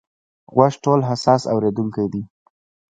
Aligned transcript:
غوږ 0.55 0.73
ټولو 0.83 1.03
حساس 1.09 1.41
اورېدونکی 1.53 2.05
دی. 2.13 2.21